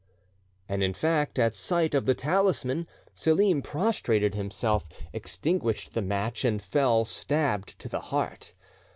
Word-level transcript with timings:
And 0.67 0.81
in 0.81 0.95
fact, 0.95 1.37
at 1.37 1.53
sight 1.53 1.93
of 1.93 2.05
the 2.05 2.15
talisman, 2.15 2.87
Selim 3.13 3.61
prostrated 3.61 4.33
himself, 4.33 4.87
extinguished 5.13 5.93
the 5.93 6.01
match, 6.01 6.43
and 6.43 6.59
fell, 6.59 7.05
stabbed 7.05 7.77
to 7.77 7.87
the 7.87 7.99
heart. 8.01 8.53